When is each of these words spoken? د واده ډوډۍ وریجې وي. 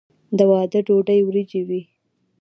د 0.37 0.39
واده 0.51 0.79
ډوډۍ 0.87 1.19
وریجې 1.23 1.61
وي. 1.67 1.81